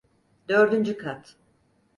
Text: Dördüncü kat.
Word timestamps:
Dördüncü 0.49 0.97
kat. 0.97 1.37